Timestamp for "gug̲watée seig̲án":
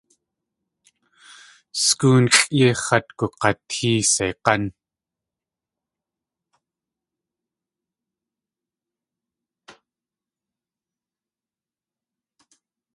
3.17-4.63